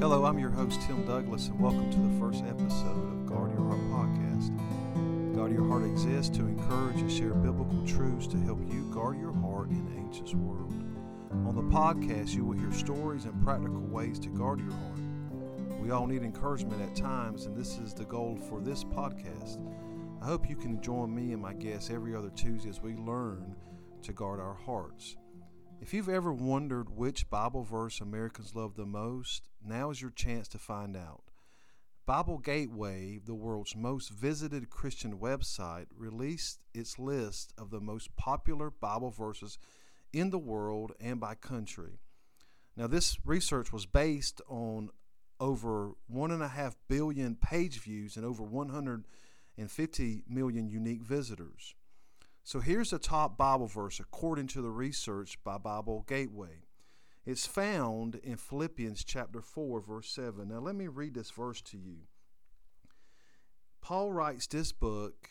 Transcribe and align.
Hello, 0.00 0.24
I'm 0.24 0.38
your 0.38 0.48
host, 0.48 0.80
Tim 0.80 1.04
Douglas, 1.04 1.48
and 1.48 1.60
welcome 1.60 1.90
to 1.90 1.98
the 1.98 2.18
first 2.18 2.42
episode 2.44 3.12
of 3.12 3.26
Guard 3.26 3.52
Your 3.52 3.68
Heart 3.68 3.80
podcast. 3.90 5.36
Guard 5.36 5.52
Your 5.52 5.68
Heart 5.68 5.84
exists 5.84 6.34
to 6.38 6.46
encourage 6.46 6.96
and 6.96 7.12
share 7.12 7.34
biblical 7.34 7.84
truths 7.86 8.26
to 8.28 8.38
help 8.38 8.60
you 8.72 8.90
guard 8.94 9.18
your 9.18 9.34
heart 9.34 9.68
in 9.68 9.76
an 9.76 9.96
anxious 9.98 10.34
world. 10.34 10.72
On 11.46 11.54
the 11.54 11.60
podcast, 11.64 12.30
you 12.30 12.46
will 12.46 12.56
hear 12.56 12.72
stories 12.72 13.26
and 13.26 13.44
practical 13.44 13.82
ways 13.82 14.18
to 14.20 14.30
guard 14.30 14.60
your 14.60 14.72
heart. 14.72 15.00
We 15.82 15.90
all 15.90 16.06
need 16.06 16.22
encouragement 16.22 16.80
at 16.80 16.96
times, 16.96 17.44
and 17.44 17.54
this 17.54 17.76
is 17.76 17.92
the 17.92 18.06
goal 18.06 18.38
for 18.48 18.62
this 18.62 18.82
podcast. 18.82 19.58
I 20.22 20.24
hope 20.24 20.48
you 20.48 20.56
can 20.56 20.80
join 20.80 21.14
me 21.14 21.34
and 21.34 21.42
my 21.42 21.52
guests 21.52 21.90
every 21.90 22.16
other 22.16 22.30
Tuesday 22.30 22.70
as 22.70 22.80
we 22.80 22.94
learn 22.94 23.54
to 24.00 24.14
guard 24.14 24.40
our 24.40 24.54
hearts. 24.54 25.18
If 25.80 25.94
you've 25.94 26.10
ever 26.10 26.30
wondered 26.30 26.90
which 26.90 27.30
Bible 27.30 27.62
verse 27.62 28.02
Americans 28.02 28.54
love 28.54 28.76
the 28.76 28.84
most, 28.84 29.48
now 29.64 29.88
is 29.88 30.02
your 30.02 30.10
chance 30.10 30.46
to 30.48 30.58
find 30.58 30.94
out. 30.94 31.22
Bible 32.04 32.36
Gateway, 32.36 33.18
the 33.24 33.34
world's 33.34 33.74
most 33.74 34.10
visited 34.10 34.68
Christian 34.68 35.18
website, 35.18 35.86
released 35.96 36.64
its 36.74 36.98
list 36.98 37.54
of 37.56 37.70
the 37.70 37.80
most 37.80 38.14
popular 38.14 38.70
Bible 38.70 39.08
verses 39.08 39.56
in 40.12 40.28
the 40.28 40.38
world 40.38 40.92
and 41.00 41.18
by 41.18 41.34
country. 41.34 41.98
Now, 42.76 42.86
this 42.86 43.16
research 43.24 43.72
was 43.72 43.86
based 43.86 44.42
on 44.48 44.90
over 45.40 45.92
1.5 46.12 46.74
billion 46.88 47.36
page 47.36 47.80
views 47.80 48.16
and 48.16 48.26
over 48.26 48.42
150 48.42 50.24
million 50.28 50.68
unique 50.68 51.02
visitors. 51.02 51.74
So 52.42 52.60
here's 52.60 52.90
the 52.90 52.98
top 52.98 53.36
Bible 53.36 53.66
verse 53.66 54.00
according 54.00 54.48
to 54.48 54.62
the 54.62 54.70
research 54.70 55.38
by 55.44 55.58
Bible 55.58 56.04
Gateway. 56.08 56.64
It's 57.26 57.46
found 57.46 58.16
in 58.16 58.36
Philippians 58.36 59.04
chapter 59.04 59.42
4, 59.42 59.80
verse 59.80 60.08
7. 60.08 60.48
Now, 60.48 60.58
let 60.58 60.74
me 60.74 60.88
read 60.88 61.14
this 61.14 61.30
verse 61.30 61.60
to 61.62 61.76
you. 61.76 61.98
Paul 63.82 64.10
writes 64.10 64.46
this 64.46 64.72
book 64.72 65.30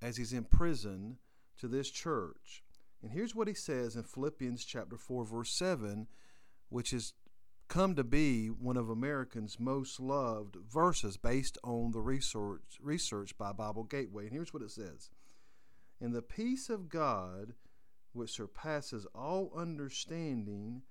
as 0.00 0.16
he's 0.16 0.32
in 0.32 0.44
prison 0.44 1.18
to 1.58 1.68
this 1.68 1.90
church. 1.90 2.62
And 3.02 3.12
here's 3.12 3.34
what 3.34 3.48
he 3.48 3.54
says 3.54 3.96
in 3.96 4.02
Philippians 4.02 4.64
chapter 4.64 4.96
4, 4.96 5.24
verse 5.24 5.50
7, 5.50 6.06
which 6.70 6.90
has 6.90 7.12
come 7.68 7.94
to 7.94 8.04
be 8.04 8.48
one 8.48 8.76
of 8.76 8.88
Americans' 8.88 9.60
most 9.60 10.00
loved 10.00 10.56
verses 10.56 11.16
based 11.16 11.58
on 11.62 11.92
the 11.92 12.00
research, 12.00 12.78
research 12.80 13.36
by 13.36 13.52
Bible 13.52 13.84
Gateway. 13.84 14.24
And 14.24 14.32
here's 14.32 14.54
what 14.54 14.62
it 14.62 14.70
says 14.70 15.10
and 16.00 16.14
the 16.14 16.22
peace 16.22 16.68
of 16.68 16.88
God, 16.88 17.54
which 18.12 18.30
surpasses 18.30 19.06
all 19.14 19.52
understanding, 19.56 20.82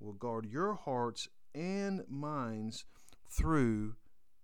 will 0.00 0.12
guard 0.12 0.46
your 0.46 0.74
hearts 0.74 1.28
and 1.54 2.02
minds 2.08 2.84
through 3.30 3.94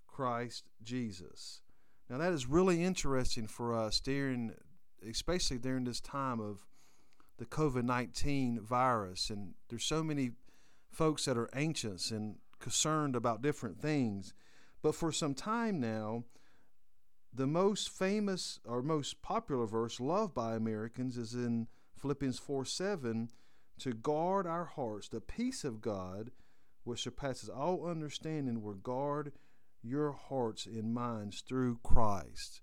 Christ 0.07 0.65
Jesus. 0.83 1.63
Now, 2.09 2.19
that 2.19 2.33
is 2.33 2.47
really 2.47 2.83
interesting 2.85 3.47
for 3.47 3.75
us 3.75 4.01
during, 4.01 4.53
especially 5.09 5.59
during 5.59 5.85
this 5.85 6.01
time 6.01 6.41
of 6.41 6.67
the 7.39 7.47
COVID 7.47 7.85
19 7.85 8.61
virus. 8.61 9.31
And 9.31 9.55
there's 9.69 9.85
so 9.85 10.03
many 10.03 10.33
folks 10.91 11.25
that 11.25 11.39
are 11.39 11.49
anxious 11.55 12.11
and 12.11 12.37
concerned 12.59 13.17
about 13.17 13.43
different 13.43 13.81
things. 13.81 14.35
But 14.83 14.95
for 14.95 15.13
some 15.13 15.35
time 15.35 15.81
now, 15.81 16.25
the 17.35 17.47
most 17.47 17.89
famous 17.89 18.61
or 18.65 18.83
most 18.83 19.23
popular 19.23 19.67
verse 19.67 20.01
loved 20.01 20.35
by 20.35 20.55
Americans 20.55 21.17
is 21.17 21.35
in 21.35 21.67
Philippians 21.97 22.39
4 22.39 22.65
7 22.65 23.31
to 23.79 23.93
guard 23.93 24.47
our 24.47 24.67
hearts. 24.67 25.09
The 25.09 25.21
peace 25.21 25.65
of 25.65 25.81
God, 25.81 26.31
which 26.85 27.03
surpasses 27.03 27.49
all 27.49 27.87
understanding, 27.87 28.63
will 28.63 28.75
guard 28.75 29.33
your 29.83 30.13
hearts 30.13 30.67
and 30.67 30.93
minds 30.95 31.41
through 31.41 31.79
Christ. 31.83 32.61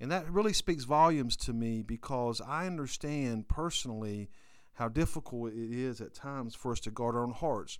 And 0.00 0.10
that 0.10 0.30
really 0.30 0.52
speaks 0.52 0.84
volumes 0.84 1.36
to 1.38 1.52
me 1.52 1.82
because 1.82 2.40
I 2.40 2.66
understand 2.66 3.48
personally 3.48 4.30
how 4.74 4.88
difficult 4.88 5.52
it 5.52 5.70
is 5.72 6.00
at 6.00 6.14
times 6.14 6.54
for 6.54 6.72
us 6.72 6.80
to 6.80 6.90
guard 6.90 7.14
our 7.14 7.22
own 7.22 7.32
hearts. 7.32 7.78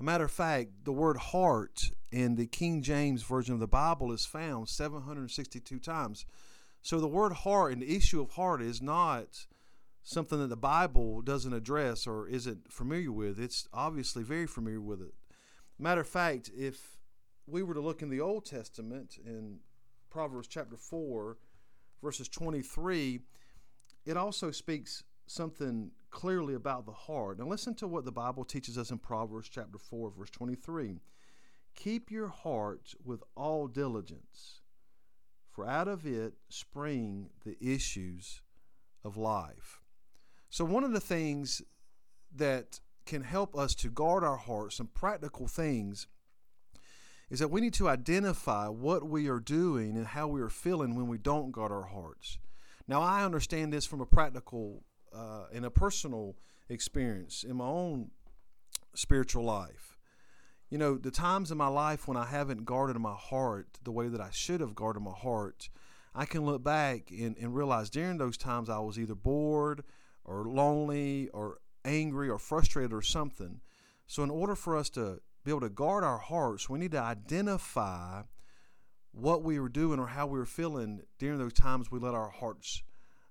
A 0.00 0.02
matter 0.02 0.24
of 0.24 0.30
fact, 0.30 0.84
the 0.84 0.92
word 0.92 1.16
heart 1.16 1.90
in 2.10 2.34
the 2.34 2.46
King 2.46 2.82
James 2.82 3.22
Version 3.22 3.54
of 3.54 3.60
the 3.60 3.66
Bible 3.66 4.12
is 4.12 4.26
found 4.26 4.68
762 4.68 5.78
times. 5.78 6.26
So 6.82 7.00
the 7.00 7.06
word 7.06 7.32
heart 7.32 7.72
and 7.72 7.82
the 7.82 7.96
issue 7.96 8.20
of 8.20 8.30
heart 8.30 8.60
is 8.60 8.82
not 8.82 9.46
something 10.02 10.38
that 10.40 10.48
the 10.48 10.56
Bible 10.56 11.22
doesn't 11.22 11.52
address 11.52 12.06
or 12.06 12.26
isn't 12.26 12.72
familiar 12.72 13.12
with. 13.12 13.38
It's 13.38 13.68
obviously 13.72 14.24
very 14.24 14.46
familiar 14.46 14.80
with 14.80 15.00
it. 15.00 15.14
Matter 15.78 16.00
of 16.00 16.08
fact, 16.08 16.50
if 16.56 16.98
we 17.46 17.62
were 17.62 17.74
to 17.74 17.80
look 17.80 18.02
in 18.02 18.10
the 18.10 18.20
Old 18.20 18.44
Testament 18.44 19.16
in 19.24 19.58
Proverbs 20.10 20.48
chapter 20.48 20.76
4, 20.76 21.38
verses 22.02 22.28
23, 22.28 23.20
it 24.04 24.16
also 24.16 24.50
speaks 24.50 25.04
something 25.26 25.90
clearly 26.10 26.54
about 26.54 26.86
the 26.86 26.92
heart. 26.92 27.38
Now, 27.38 27.46
listen 27.46 27.74
to 27.76 27.88
what 27.88 28.04
the 28.04 28.12
Bible 28.12 28.44
teaches 28.44 28.76
us 28.76 28.90
in 28.90 28.98
Proverbs 28.98 29.48
chapter 29.48 29.78
4, 29.78 30.10
verse 30.10 30.30
23. 30.30 31.00
Keep 31.74 32.10
your 32.10 32.28
heart 32.28 32.94
with 33.04 33.22
all 33.34 33.66
diligence, 33.66 34.60
for 35.50 35.66
out 35.66 35.88
of 35.88 36.06
it 36.06 36.34
spring 36.48 37.30
the 37.44 37.56
issues 37.60 38.42
of 39.04 39.16
life. 39.16 39.80
So, 40.50 40.64
one 40.64 40.84
of 40.84 40.92
the 40.92 41.00
things 41.00 41.62
that 42.34 42.80
can 43.06 43.22
help 43.22 43.56
us 43.56 43.74
to 43.76 43.88
guard 43.88 44.22
our 44.22 44.36
hearts, 44.36 44.76
some 44.76 44.88
practical 44.88 45.48
things, 45.48 46.06
is 47.30 47.38
that 47.38 47.48
we 47.48 47.62
need 47.62 47.74
to 47.74 47.88
identify 47.88 48.68
what 48.68 49.08
we 49.08 49.28
are 49.28 49.40
doing 49.40 49.96
and 49.96 50.06
how 50.06 50.28
we 50.28 50.42
are 50.42 50.50
feeling 50.50 50.94
when 50.94 51.08
we 51.08 51.16
don't 51.16 51.50
guard 51.50 51.72
our 51.72 51.86
hearts. 51.86 52.38
Now, 52.86 53.00
I 53.00 53.24
understand 53.24 53.72
this 53.72 53.86
from 53.86 54.02
a 54.02 54.06
practical 54.06 54.82
uh, 55.14 55.46
in 55.52 55.64
a 55.64 55.70
personal 55.70 56.36
experience 56.68 57.44
in 57.44 57.56
my 57.56 57.66
own 57.66 58.10
spiritual 58.94 59.44
life. 59.44 59.96
You 60.70 60.78
know, 60.78 60.96
the 60.96 61.10
times 61.10 61.50
in 61.50 61.58
my 61.58 61.68
life 61.68 62.08
when 62.08 62.16
I 62.16 62.26
haven't 62.26 62.64
guarded 62.64 62.98
my 62.98 63.14
heart 63.14 63.78
the 63.84 63.92
way 63.92 64.08
that 64.08 64.20
I 64.20 64.30
should 64.30 64.60
have 64.60 64.74
guarded 64.74 65.02
my 65.02 65.12
heart, 65.12 65.68
I 66.14 66.24
can 66.24 66.44
look 66.46 66.62
back 66.62 67.10
and, 67.10 67.36
and 67.36 67.54
realize 67.54 67.90
during 67.90 68.18
those 68.18 68.36
times 68.36 68.70
I 68.70 68.78
was 68.78 68.98
either 68.98 69.14
bored 69.14 69.84
or 70.24 70.44
lonely 70.44 71.28
or 71.30 71.58
angry 71.84 72.28
or 72.28 72.38
frustrated 72.38 72.92
or 72.92 73.02
something. 73.02 73.60
So, 74.06 74.22
in 74.22 74.30
order 74.30 74.54
for 74.54 74.76
us 74.76 74.88
to 74.90 75.20
be 75.44 75.50
able 75.50 75.60
to 75.60 75.68
guard 75.68 76.04
our 76.04 76.18
hearts, 76.18 76.68
we 76.68 76.78
need 76.78 76.92
to 76.92 77.00
identify 77.00 78.22
what 79.12 79.42
we 79.42 79.58
were 79.58 79.68
doing 79.68 79.98
or 79.98 80.06
how 80.08 80.26
we 80.26 80.38
were 80.38 80.46
feeling 80.46 81.02
during 81.18 81.38
those 81.38 81.52
times 81.52 81.90
we 81.90 81.98
let 81.98 82.14
our 82.14 82.30
hearts 82.30 82.82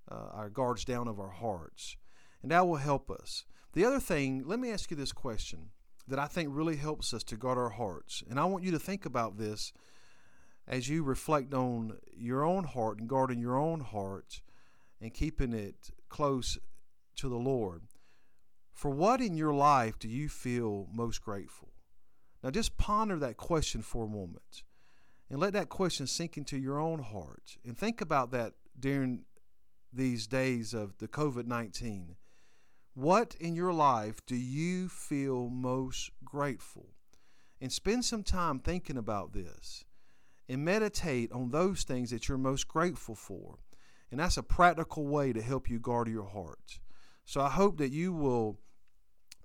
uh, 0.10 0.30
our 0.34 0.50
guards 0.50 0.86
down 0.86 1.08
of 1.08 1.20
our 1.20 1.32
hearts. 1.32 1.98
And 2.42 2.52
that 2.52 2.68
will 2.68 2.78
help 2.78 3.10
us. 3.12 3.46
The 3.74 3.86
other 3.86 4.00
thing, 4.00 4.44
let 4.46 4.60
me 4.60 4.72
ask 4.72 4.92
you 4.92 4.98
this 4.98 5.12
question 5.12 5.70
that 6.08 6.20
I 6.20 6.26
think 6.26 6.50
really 6.52 6.76
helps 6.76 7.14
us 7.14 7.24
to 7.26 7.38
guard 7.38 7.58
our 7.58 7.70
hearts. 7.70 8.24
And 8.30 8.40
I 8.40 8.46
want 8.46 8.64
you 8.64 8.72
to 8.72 8.80
think 8.80 9.06
about 9.06 9.38
this 9.38 9.72
as 10.68 10.90
you 10.90 11.04
reflect 11.04 11.54
on 11.54 11.98
your 12.16 12.44
own 12.44 12.64
heart 12.64 13.00
and 13.00 13.08
guarding 13.08 13.40
your 13.40 13.58
own 13.58 13.82
heart 13.82 14.42
and 15.00 15.14
keeping 15.14 15.54
it 15.54 15.92
close 16.10 16.58
to 17.18 17.30
the 17.30 17.38
Lord. 17.38 17.84
For 18.74 18.92
what 18.92 19.22
in 19.22 19.36
your 19.38 19.54
life 19.54 20.00
do 20.00 20.08
you 20.08 20.30
feel 20.30 20.88
most 20.92 21.22
grateful? 21.22 21.70
Now 22.44 22.50
just 22.50 22.78
ponder 22.78 23.18
that 23.20 23.38
question 23.38 23.82
for 23.82 24.06
a 24.06 24.10
moment 24.10 24.64
and 25.30 25.40
let 25.40 25.54
that 25.54 25.70
question 25.70 26.08
sink 26.08 26.38
into 26.38 26.58
your 26.58 26.80
own 26.80 27.00
heart 27.00 27.58
and 27.66 27.78
think 27.78 28.02
about 28.02 28.32
that 28.32 28.54
during 28.80 29.24
these 29.94 30.28
days 30.28 30.74
of 30.74 30.98
the 30.98 31.08
COVID 31.08 31.46
19. 31.46 32.16
What 32.94 33.36
in 33.40 33.56
your 33.56 33.74
life 33.74 34.26
do 34.26 34.36
you 34.36 34.90
feel 34.90 35.50
most 35.50 36.12
grateful? 36.24 36.90
And 37.60 37.72
spend 37.72 38.06
some 38.06 38.24
time 38.24 38.60
thinking 38.60 38.98
about 38.98 39.34
this 39.34 39.86
and 40.50 40.66
meditate 40.66 41.32
on 41.32 41.52
those 41.52 41.84
things 41.84 42.10
that 42.10 42.28
you're 42.28 42.38
most 42.38 42.68
grateful 42.68 43.16
for. 43.16 43.60
And 44.10 44.20
that's 44.20 44.38
a 44.38 44.44
practical 44.44 45.08
way 45.08 45.32
to 45.32 45.42
help 45.42 45.70
you 45.70 45.80
guard 45.80 46.10
your 46.10 46.28
heart. 46.28 46.80
So 47.24 47.40
I 47.40 47.50
hope 47.50 47.78
that 47.78 47.92
you 47.92 48.12
will 48.12 48.60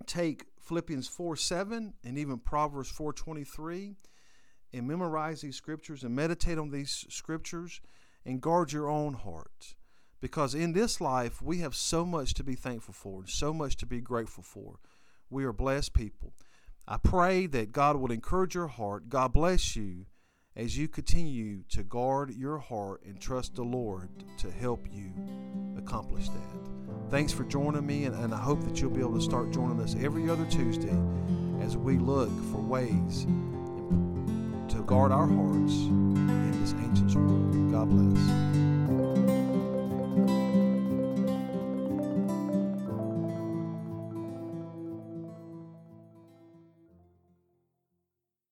take 0.07 0.47
Philippians 0.61 1.07
4 1.07 1.37
7 1.37 1.95
and 2.03 2.19
even 2.19 2.39
Proverbs 2.39 2.91
4 2.91 3.13
23 3.13 3.95
and 4.73 4.89
memorize 4.89 5.43
these 5.43 5.57
scriptures 5.57 6.03
and 6.03 6.15
meditate 6.15 6.59
on 6.59 6.71
these 6.71 7.07
scriptures 7.09 7.81
and 8.25 8.41
guard 8.41 8.73
your 8.73 8.91
own 8.91 9.15
heart. 9.15 9.77
Because 10.21 10.55
in 10.55 10.73
this 10.73 11.01
life, 11.01 11.43
we 11.43 11.59
have 11.59 11.75
so 11.75 12.05
much 12.05 12.35
to 12.35 12.45
be 12.45 12.55
thankful 12.55 12.95
for, 12.95 13.21
and 13.21 13.29
so 13.29 13.53
much 13.53 13.77
to 13.77 13.87
be 13.87 14.01
grateful 14.01 14.43
for. 14.43 14.79
We 15.31 15.45
are 15.45 15.53
blessed 15.53 15.93
people. 15.93 16.33
I 16.89 16.99
pray 16.99 17.47
that 17.47 17.73
God 17.73 17.97
will 17.97 18.13
encourage 18.13 18.55
your 18.55 18.69
heart. 18.69 19.09
God 19.09 19.33
bless 19.33 19.77
you 19.77 20.07
as 20.55 20.79
you 20.79 20.89
continue 20.89 21.63
to 21.69 21.83
guard 21.83 22.35
your 22.35 22.59
heart 22.59 23.03
and 23.05 23.21
trust 23.21 23.57
the 23.57 23.63
Lord 23.63 24.09
to 24.39 24.51
help 24.51 24.87
you 24.91 25.13
accomplish 25.77 26.29
that. 26.29 27.11
Thanks 27.11 27.33
for 27.33 27.45
joining 27.45 27.87
me, 27.87 28.05
and, 28.05 28.15
and 28.17 28.33
I 28.35 28.39
hope 28.39 28.65
that 28.65 28.81
you'll 28.81 28.91
be 28.91 29.01
able 29.01 29.17
to 29.17 29.21
start 29.21 29.53
joining 29.53 29.81
us 29.81 29.95
every 30.01 30.31
other 30.31 30.47
Tuesday 30.47 30.97
as 31.61 31.77
we 31.77 31.99
look 31.99 32.31
for 32.51 32.59
ways 32.59 33.27
to 34.69 34.83
guard 34.87 35.13
our 35.13 35.27
hearts 35.27 35.73
in 35.73 36.61
this 36.61 36.73
ancient 36.73 37.15
world. 37.15 37.73
God 37.73 37.91
bless. 37.91 38.76